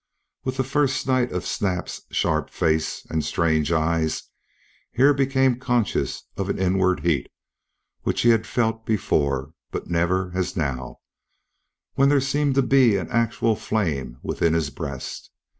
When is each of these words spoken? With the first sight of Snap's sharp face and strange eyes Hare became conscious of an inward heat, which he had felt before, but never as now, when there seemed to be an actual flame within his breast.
With 0.43 0.57
the 0.57 0.63
first 0.63 1.01
sight 1.03 1.31
of 1.31 1.45
Snap's 1.45 2.01
sharp 2.09 2.49
face 2.49 3.05
and 3.11 3.23
strange 3.23 3.71
eyes 3.71 4.31
Hare 4.93 5.13
became 5.13 5.59
conscious 5.59 6.23
of 6.35 6.49
an 6.49 6.57
inward 6.57 7.01
heat, 7.01 7.31
which 8.01 8.21
he 8.21 8.29
had 8.29 8.47
felt 8.47 8.83
before, 8.83 9.53
but 9.69 9.91
never 9.91 10.31
as 10.33 10.57
now, 10.57 11.01
when 11.93 12.09
there 12.09 12.19
seemed 12.19 12.55
to 12.55 12.63
be 12.63 12.97
an 12.97 13.09
actual 13.11 13.55
flame 13.55 14.17
within 14.23 14.55
his 14.55 14.71
breast. 14.71 15.29